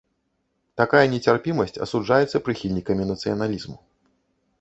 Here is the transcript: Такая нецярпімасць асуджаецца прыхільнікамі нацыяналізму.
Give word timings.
Такая 0.79 1.01
нецярпімасць 1.11 1.77
асуджаецца 1.87 2.41
прыхільнікамі 2.47 3.07
нацыяналізму. 3.11 3.77